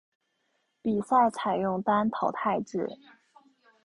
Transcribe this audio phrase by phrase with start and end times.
[0.81, 2.97] 比赛采用单淘汰制。